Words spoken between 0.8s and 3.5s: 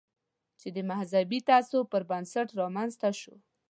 مذهبي تعصب پر بنسټ رامنځته شو.